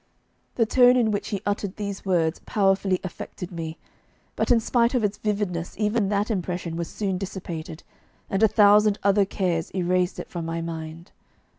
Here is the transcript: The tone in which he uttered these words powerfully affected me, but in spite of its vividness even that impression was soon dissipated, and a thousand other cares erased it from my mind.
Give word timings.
The 0.55 0.65
tone 0.65 0.97
in 0.97 1.11
which 1.11 1.27
he 1.27 1.43
uttered 1.45 1.75
these 1.75 2.03
words 2.05 2.41
powerfully 2.47 2.99
affected 3.03 3.51
me, 3.51 3.77
but 4.35 4.49
in 4.49 4.59
spite 4.59 4.95
of 4.95 5.03
its 5.03 5.19
vividness 5.19 5.75
even 5.77 6.09
that 6.09 6.31
impression 6.31 6.75
was 6.75 6.89
soon 6.89 7.19
dissipated, 7.19 7.83
and 8.27 8.41
a 8.41 8.47
thousand 8.47 8.97
other 9.03 9.25
cares 9.25 9.69
erased 9.75 10.17
it 10.17 10.27
from 10.31 10.43
my 10.43 10.59
mind. 10.59 11.11